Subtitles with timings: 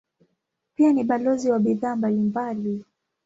[0.75, 2.85] Pia ni balozi wa bidhaa mbalimbali.